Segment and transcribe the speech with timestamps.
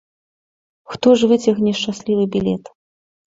[0.93, 2.63] Хто ж выцягне шчаслівы білет?